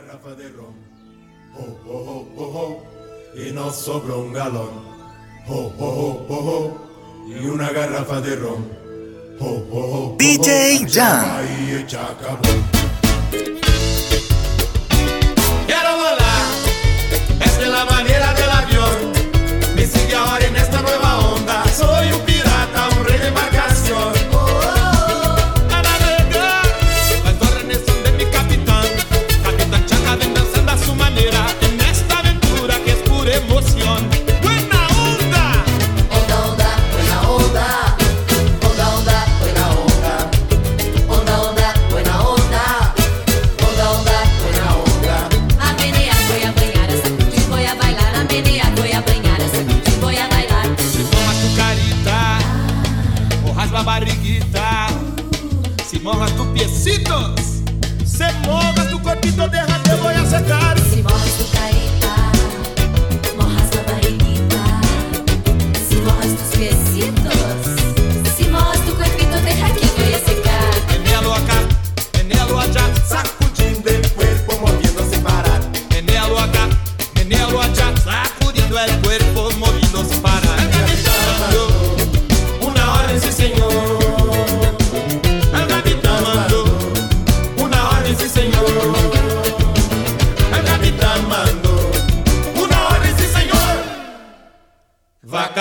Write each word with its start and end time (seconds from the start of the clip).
garrafa 0.00 0.34
de 0.34 0.48
ron. 0.50 0.74
Oh, 1.58 1.78
oh, 1.88 2.26
oh, 2.36 2.44
oh. 2.44 2.82
Y 3.34 3.52
nos 3.52 3.74
sobró 3.76 4.20
un 4.20 4.32
galón. 4.32 4.84
Oh, 5.48 5.72
oh, 5.78 6.26
oh. 6.28 7.26
Y 7.28 7.46
una 7.46 7.70
garrafa 7.70 8.20
de 8.20 8.36
ron. 8.36 8.68
Oh, 9.40 9.62
oh, 9.72 10.16
DJ. 10.18 10.86
Jan. 10.88 11.46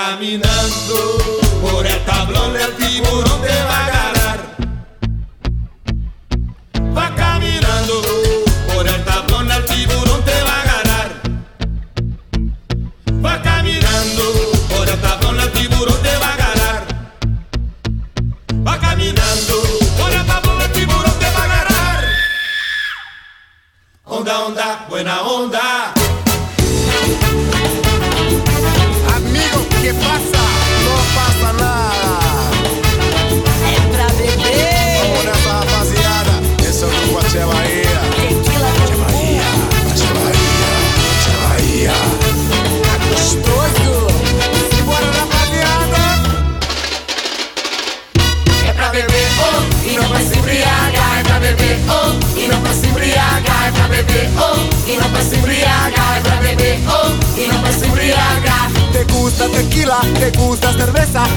Caminando 0.06 1.17
por 1.61 1.86
el 1.86 2.06
tablón, 2.06 2.56
el 2.56 2.75
tiburón 2.75 3.34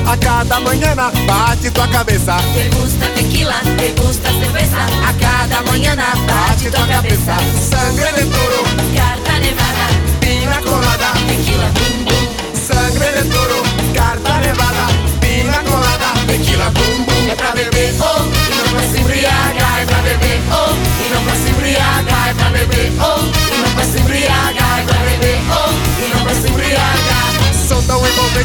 A 0.07 0.17
cada 0.17 0.61
mañana 0.61 1.11
bate 1.27 1.71
tua 1.71 1.87
cabeça. 1.89 2.37
Te 2.55 2.69
gusta 2.77 3.07
tequila, 3.15 3.61
te 3.77 3.95
gusta 4.01 4.31
cerveza. 4.31 4.83
A 5.07 5.13
cada 5.15 5.63
manhã 5.71 5.95
bate 6.27 6.71
tua 6.71 6.87
cabeça. 6.87 7.37
Sangre 7.71 8.13
de 8.13 8.25
toro, 8.27 8.63
Carta 8.97 9.39
nevada, 9.39 9.87
pina 10.21 10.61
colada. 10.63 11.13
tequila, 11.27 11.71
bum 11.77 12.05
bum. 12.05 12.25
Sangre 12.55 13.09
de 13.13 13.29
toro, 13.31 13.63
carta 13.95 14.39
nevada. 14.41 14.87
Pina 15.21 15.59
colada, 15.65 16.13
tequila 16.27 16.71
bum 16.71 17.05
bum. 17.05 17.31
É 17.31 17.35
pra 17.35 17.51
beber, 17.53 17.95
oh, 18.01 18.23
e 18.25 18.55
não 18.57 18.69
pra 18.73 18.83
se 18.89 19.01
embriagar. 19.01 19.81
É 19.83 19.87
pra 19.87 19.99
beber, 20.03 20.41
oh, 20.51 20.73
e 21.05 21.15
não 21.15 21.23
pra 21.25 21.35
se 21.35 21.49
embriagar. 21.51 22.29
É 22.29 22.35
pra 22.35 22.49
beber, 22.51 22.93
oh, 23.01 23.55
e 23.55 23.59
não 23.59 23.71
pra 23.75 23.85
se 23.85 23.99
embriagar. 23.99 24.79
É 24.81 24.98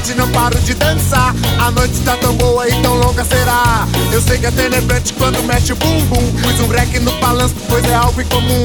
envolvente, 0.03 0.15
não 0.15 0.27
paro 0.29 0.59
de 0.59 0.73
dançar. 0.73 1.33
A 1.59 1.71
noite 1.71 1.99
tá 2.01 2.17
tão 2.17 2.35
boa 2.35 2.67
e 2.67 2.81
tão 2.81 2.95
longa 2.95 3.23
será. 3.23 3.87
Eu 4.11 4.21
sei 4.21 4.37
que 4.37 4.45
é 4.45 4.51
tenebrante 4.51 5.13
quando 5.13 5.41
mexe 5.43 5.71
o 5.71 5.75
bumbum. 5.75 6.33
Pus 6.41 6.59
um 6.59 6.67
break 6.67 6.99
no 6.99 7.11
balanço, 7.19 7.55
pois 7.69 7.83
é 7.85 7.95
algo 7.95 8.21
incomum. 8.21 8.63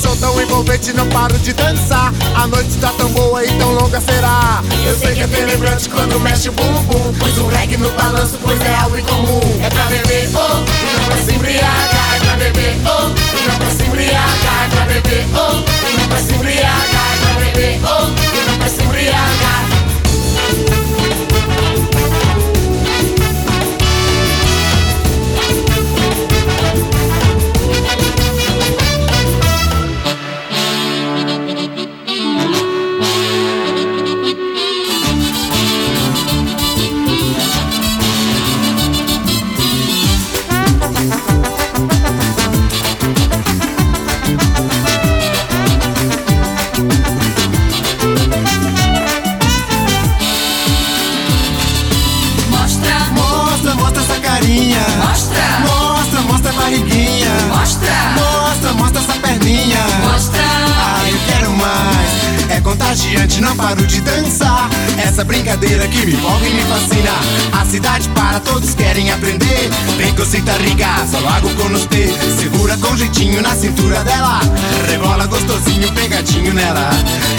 Som 0.00 0.16
tão 0.16 0.40
envolvente, 0.40 0.92
não 0.92 1.06
paro 1.08 1.38
de 1.38 1.52
dançar. 1.52 2.12
A 2.34 2.46
noite 2.46 2.76
tá 2.80 2.92
tão 2.96 3.08
boa 3.10 3.44
e 3.44 3.48
tão 3.58 3.72
longa 3.72 4.00
será. 4.00 4.62
Eu 4.86 4.96
sei 4.98 5.14
que 5.14 5.22
é 5.22 5.26
tenebrante 5.26 5.88
quando 5.88 6.18
mexe 6.20 6.48
o 6.48 6.52
bumbum. 6.52 7.12
Pus 7.18 7.38
um 7.38 7.48
reggae 7.48 7.76
no 7.76 7.90
balanço, 7.90 8.38
pois 8.42 8.60
é 8.60 8.74
algo 8.76 8.98
incomum. 8.98 9.40
É 9.62 9.68
pra 9.68 9.84
beber, 9.84 10.30
oh, 10.34 10.38
e 10.38 10.98
não 10.98 11.04
pra 11.04 11.16
se 11.16 11.34
embriagar. 11.34 12.16
É 12.16 12.20
pra 12.20 12.36
beber, 12.36 12.76
oh, 12.86 13.10
e 13.36 13.48
não 13.48 13.58
pra 13.58 13.70
se 13.70 13.82
embriagar. 13.82 14.64
É 14.64 14.68
pra 14.74 14.84
beber, 14.86 15.26
oh, 15.34 15.88
e 15.88 16.00
não 16.00 16.08
pra 16.08 16.18
se 16.18 16.32
embriagar. 16.34 16.70
É 16.70 17.34
pra 17.34 17.44
beber, 17.44 17.80
oh, 17.84 18.06
não 18.50 18.58
pra 18.58 18.68
se 18.68 18.74
embriagar. 18.74 18.89
Pegadinho 76.20 76.52
nela. 76.54 76.90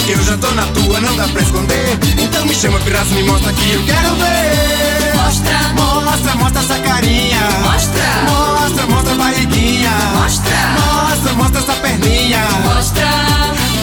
Eu 0.07 0.23
já 0.23 0.37
tô 0.37 0.51
na 0.51 0.65
tua, 0.67 0.99
não 0.99 1.15
dá 1.15 1.27
pra 1.27 1.41
esconder. 1.41 1.99
Então 2.17 2.45
me 2.45 2.53
chama, 2.53 2.79
pirraça, 2.79 3.13
me 3.13 3.23
mostra 3.23 3.53
que 3.53 3.71
eu 3.73 3.83
quero 3.85 4.15
ver. 4.15 5.15
Mostra, 5.15 5.59
Mostra, 5.75 6.35
mostra 6.35 6.61
essa 6.61 6.79
carinha. 6.79 7.39
Mostra. 7.63 8.01
Mostra, 8.29 8.87
mostra 8.87 9.13
a 9.13 9.17
barriguinha. 9.17 9.91
Mostra. 10.15 10.51
Mostra, 10.79 11.33
mostra 11.33 11.59
essa 11.59 11.73
perninha. 11.73 12.43
mostra. 12.63 13.07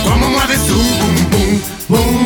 Como 0.05 0.29
mueve 0.31 0.57
su 0.57 0.75
bum 0.75 1.15
bum 1.31 1.61
bum 1.89 2.03
bum 2.03 2.18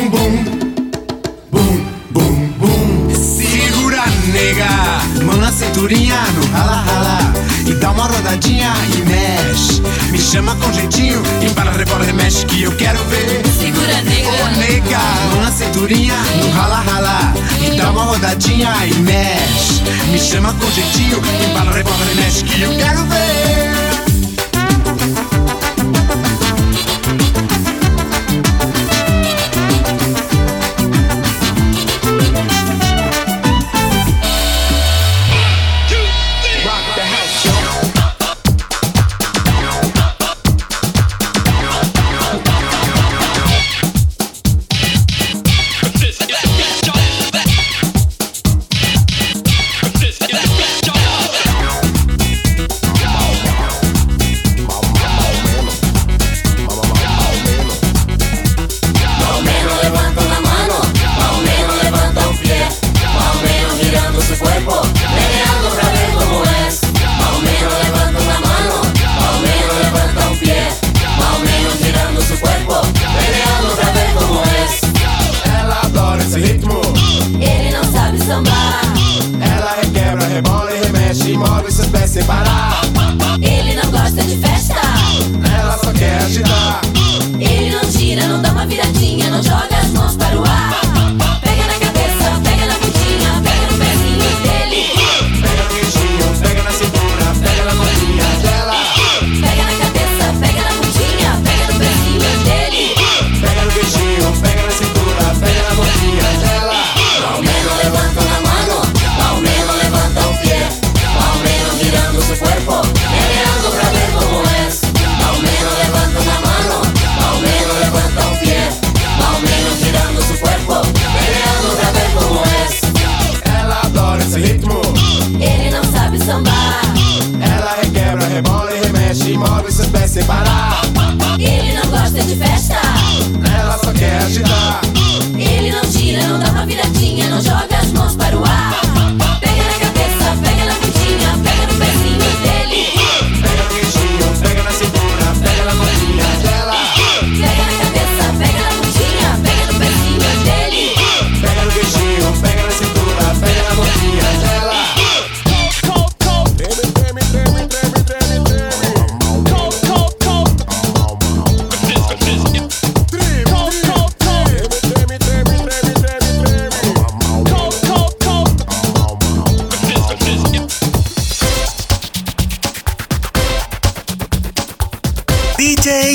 cinturinha 5.73 6.21
no 6.35 6.45
rala 6.51 6.83
rala 6.85 7.33
E 7.65 7.73
dá 7.73 7.89
uma 7.91 8.05
rodadinha 8.05 8.71
e 8.95 9.01
mexe. 9.01 9.81
Me 10.11 10.19
chama 10.19 10.55
com 10.55 10.71
jeitinho 10.71 11.21
e 11.41 11.49
para 11.53 11.71
rebola 11.71 12.05
remexe 12.05 12.45
que 12.45 12.61
eu 12.61 12.71
quero 12.75 13.03
ver. 13.05 13.41
Segura 13.59 14.01
nega. 14.03 14.29
Ô 14.29 14.59
nega, 14.59 14.99
uma 15.35 15.51
cinturinha 15.51 16.15
no 16.37 16.51
rala 16.51 16.79
rala 16.81 17.33
E 17.59 17.75
dá 17.75 17.89
uma 17.89 18.03
rodadinha 18.03 18.71
e 18.85 18.93
mexe. 18.99 19.81
Me 20.11 20.19
chama 20.19 20.53
com 20.53 20.71
jeitinho 20.71 21.19
e 21.43 21.53
para 21.53 21.71
rebola 21.71 22.05
remexe 22.05 22.43
que 22.43 22.61
eu 22.61 22.77
quero 22.77 23.03
ver. 23.05 23.82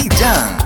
Done. 0.06 0.57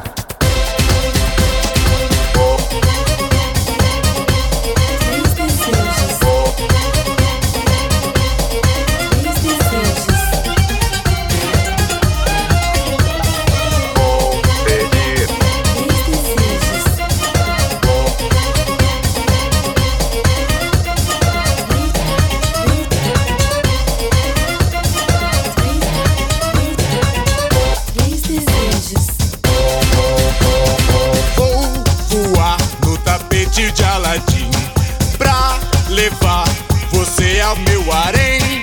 meu 37.73 37.91
harém 37.91 38.61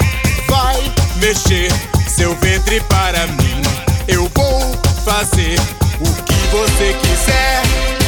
vai 0.48 0.94
mexer 1.16 1.72
seu 2.08 2.36
ventre 2.36 2.80
para 2.82 3.26
mim. 3.26 3.62
Eu 4.08 4.30
vou 4.36 4.62
fazer 5.04 5.60
o 6.00 6.24
que 6.24 6.34
você 6.52 6.94
quiser. 7.02 7.99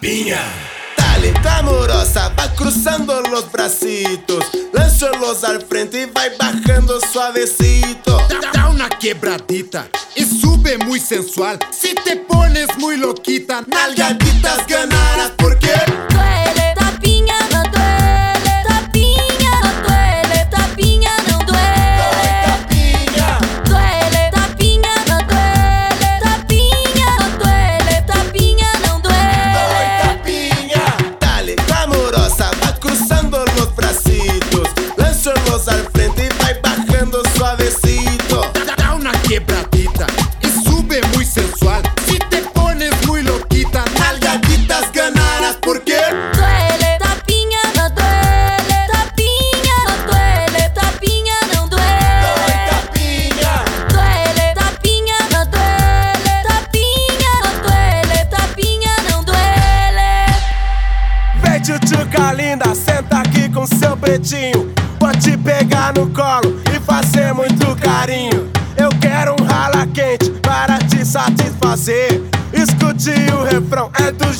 piña. 0.00 0.40
Talita 0.96 1.58
amorosa, 1.58 2.32
va 2.38 2.52
cruzando 2.54 3.20
los 3.30 3.50
bracitos. 3.52 4.44
Lánzalos 4.72 5.44
al 5.44 5.62
frente 5.62 6.02
y 6.02 6.06
vai 6.06 6.30
bajando 6.38 7.00
suavecito. 7.12 8.18
Da, 8.52 8.68
una 8.68 8.88
quebradita 8.88 9.88
y 10.16 10.24
sube 10.24 10.78
muy 10.78 11.00
sensual. 11.00 11.58
Si 11.70 11.94
te 11.94 12.16
pones 12.16 12.68
muy 12.78 12.96
loquita, 12.96 13.62
nalgaditas 13.66 14.66
ganarás 14.66 15.32
porque. 15.36 15.70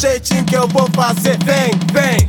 Jeitinho 0.00 0.44
que 0.46 0.56
eu 0.56 0.66
vou 0.68 0.88
fazer. 0.94 1.36
Vem, 1.44 1.70
vem, 1.92 2.26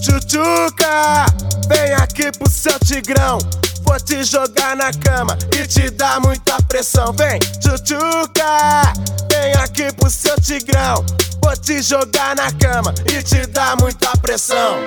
tchutchuca, 0.00 1.26
vem 1.68 1.92
aqui 1.92 2.32
pro 2.32 2.50
seu 2.50 2.78
tigrão. 2.80 3.38
Vou 3.82 4.00
te 4.00 4.24
jogar 4.24 4.74
na 4.74 4.90
cama 4.92 5.36
e 5.54 5.66
te 5.66 5.90
dar 5.90 6.18
muita 6.20 6.56
pressão. 6.62 7.12
Vem, 7.12 7.38
tchutchuca, 7.38 8.94
vem 9.30 9.52
aqui 9.62 9.92
pro 9.92 10.08
seu 10.08 10.40
tigrão. 10.40 11.04
Vou 11.42 11.56
te 11.56 11.82
jogar 11.82 12.34
na 12.36 12.50
cama 12.52 12.94
e 13.12 13.22
te 13.22 13.46
dar 13.46 13.76
muita 13.76 14.16
pressão. 14.18 14.78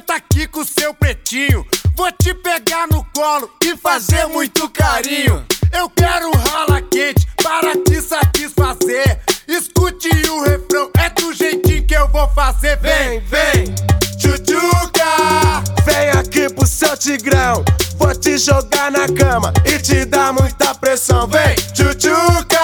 Senta 0.00 0.14
aqui 0.14 0.46
com 0.46 0.64
seu 0.64 0.94
pretinho. 0.94 1.66
Vou 1.94 2.10
te 2.12 2.32
pegar 2.32 2.86
no 2.90 3.04
colo 3.14 3.50
e 3.62 3.76
fazer 3.76 4.26
muito 4.26 4.68
carinho. 4.70 5.44
Eu 5.72 5.90
quero 5.90 6.30
rala 6.30 6.80
quente 6.80 7.26
para 7.42 7.74
te 7.84 8.00
satisfazer. 8.00 9.20
Escute 9.46 10.08
o 10.30 10.42
refrão, 10.42 10.90
é 10.98 11.10
do 11.10 11.34
jeitinho 11.34 11.86
que 11.86 11.94
eu 11.94 12.08
vou 12.08 12.26
fazer. 12.28 12.78
Vem, 12.78 13.20
vem, 13.20 13.74
tchutchuca. 14.16 15.62
Vem 15.84 16.10
aqui 16.10 16.48
pro 16.54 16.66
seu 16.66 16.96
tigrão. 16.96 17.62
Vou 17.96 18.14
te 18.14 18.38
jogar 18.38 18.90
na 18.90 19.06
cama 19.06 19.52
e 19.66 19.78
te 19.78 20.06
dar 20.06 20.32
muita 20.32 20.74
pressão. 20.74 21.26
Vem, 21.26 21.54
tchutchuca, 21.74 22.58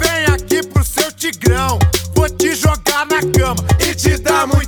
Vem 0.00 0.34
aqui 0.34 0.66
pro 0.66 0.82
seu 0.82 1.12
tigrão. 1.12 1.78
Vou 2.14 2.28
te 2.28 2.52
jogar 2.54 3.06
na 3.06 3.20
cama 3.38 3.64
e 3.78 3.94
te 3.94 4.18
dar 4.18 4.46
muita 4.46 4.67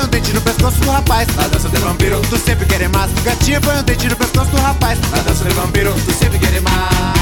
Põe 0.00 0.06
um 0.06 0.10
dente 0.12 0.32
no 0.32 0.40
pescoço 0.40 0.80
do 0.80 0.90
rapaz. 0.90 1.28
Na 1.36 1.46
dança 1.48 1.68
do 1.68 1.78
vampiro, 1.78 2.22
Tu 2.30 2.38
sempre 2.38 2.64
quer 2.64 2.88
mais. 2.88 3.10
Põe 3.12 3.76
um 3.76 3.82
dente 3.82 4.08
no 4.08 4.16
pescoço 4.16 4.50
do 4.50 4.56
rapaz. 4.56 4.98
na 5.10 5.18
dança 5.18 5.44
do 5.44 5.54
vampiro, 5.54 5.92
tu 5.92 6.12
sempre 6.14 6.38
quer 6.38 6.58
mais. 6.62 7.18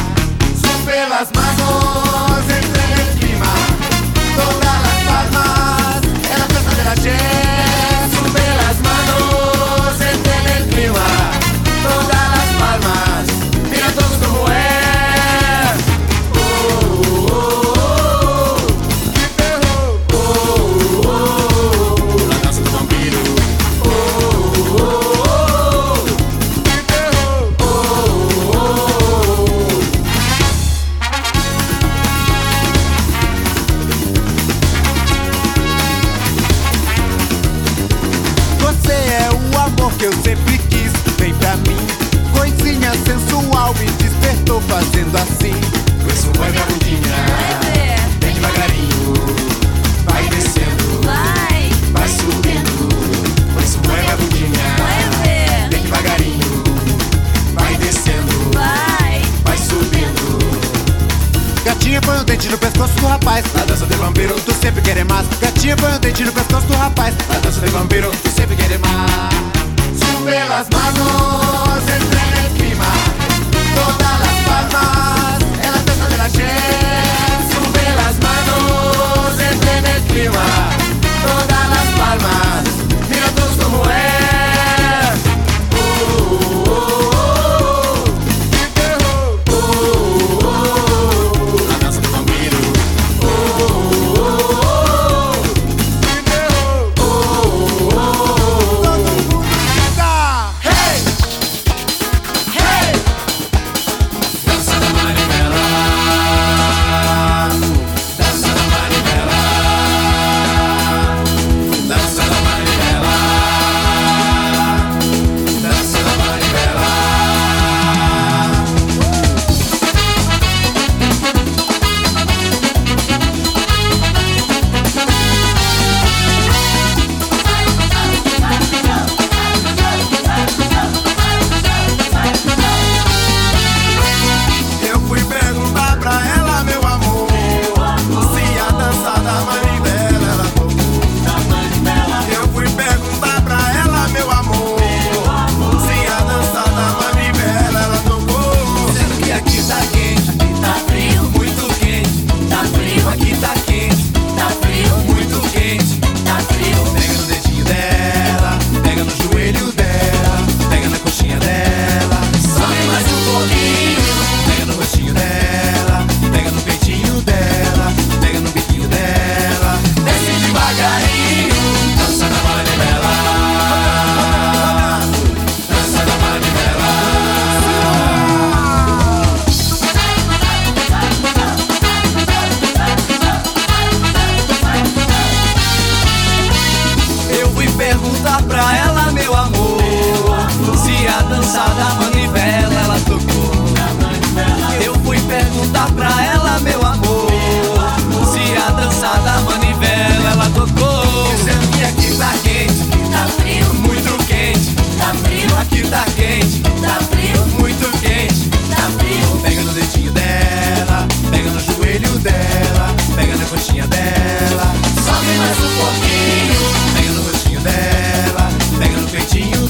Sube 0.54 0.92
las 1.08 1.28
manos, 1.32 2.44
entre 2.44 2.82
en 2.84 3.00
el 3.00 3.18
clima. 3.18 3.46
Todas 4.36 4.67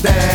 there. 0.02 0.27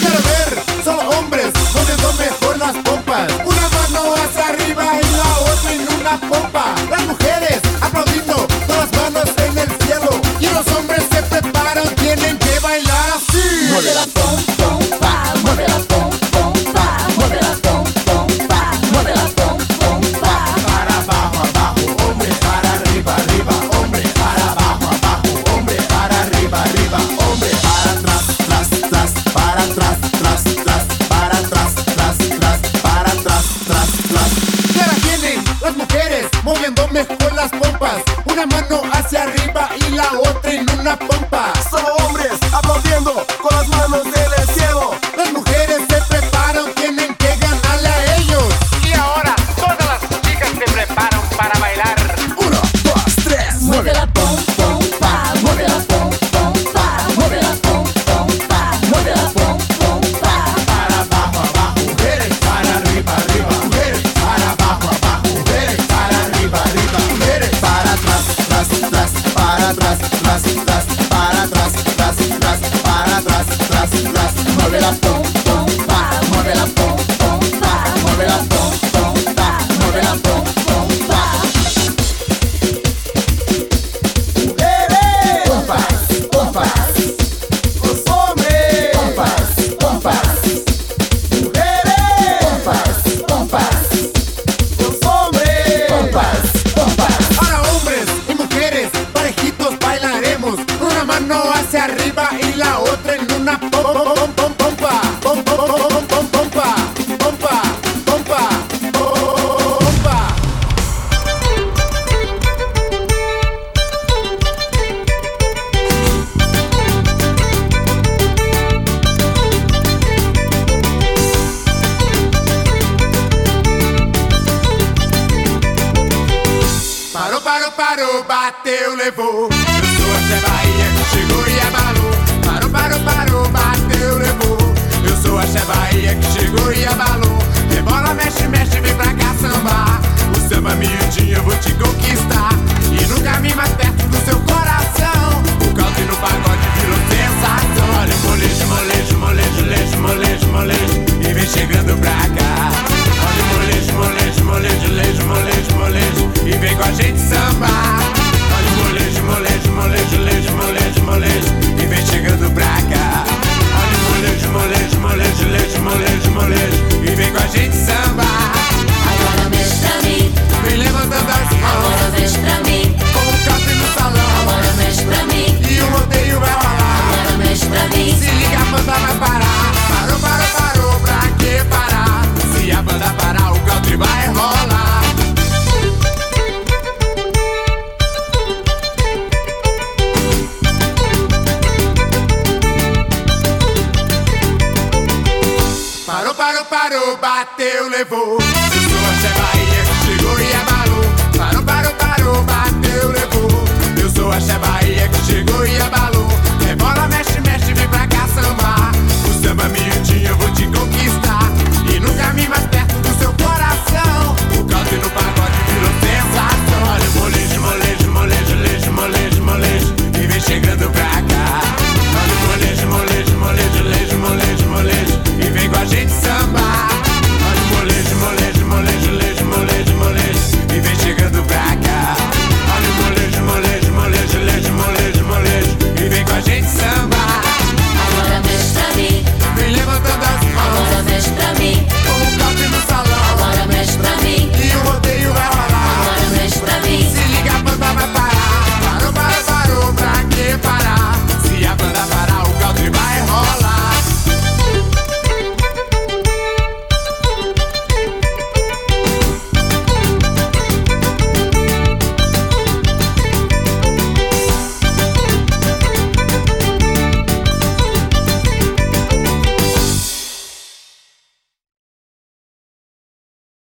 Quiero 0.00 0.18
ver, 0.22 0.84
solo 0.84 1.08
hombres, 1.10 1.52
no 1.74 1.84
se 1.84 1.96
tomen 2.02 2.35